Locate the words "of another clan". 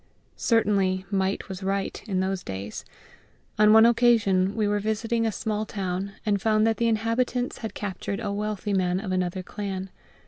8.99-9.91